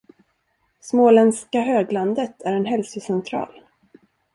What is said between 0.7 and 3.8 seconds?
Småländska höglandet är en hälsocentral.